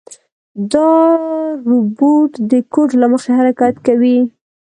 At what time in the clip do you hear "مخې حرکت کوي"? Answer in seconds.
3.13-4.17